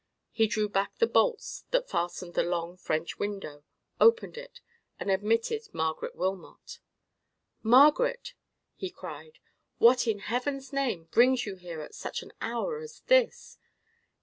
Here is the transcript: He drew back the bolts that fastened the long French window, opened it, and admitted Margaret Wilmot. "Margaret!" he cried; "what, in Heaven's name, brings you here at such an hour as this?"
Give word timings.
He 0.31 0.47
drew 0.47 0.67
back 0.67 0.97
the 0.97 1.05
bolts 1.05 1.65
that 1.69 1.87
fastened 1.87 2.33
the 2.33 2.41
long 2.41 2.75
French 2.75 3.19
window, 3.19 3.63
opened 3.99 4.35
it, 4.35 4.59
and 4.99 5.11
admitted 5.11 5.71
Margaret 5.73 6.15
Wilmot. 6.15 6.79
"Margaret!" 7.61 8.33
he 8.73 8.89
cried; 8.89 9.37
"what, 9.77 10.07
in 10.07 10.17
Heaven's 10.17 10.73
name, 10.73 11.03
brings 11.11 11.45
you 11.45 11.53
here 11.53 11.81
at 11.81 11.93
such 11.93 12.23
an 12.23 12.33
hour 12.41 12.79
as 12.79 13.01
this?" 13.01 13.59